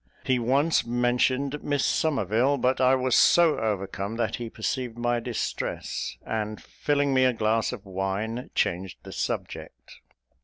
[0.25, 6.17] He once mentioned Miss Somerville; but I was so overcome, that he perceived my distress,
[6.25, 9.97] and, filling me a glass of wine, changed the subject.